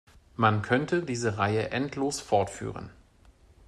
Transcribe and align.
Man 0.35 0.63
könnte 0.63 1.03
diese 1.03 1.37
Reihe 1.37 1.69
endlos 1.69 2.21
fortführen. 2.21 2.89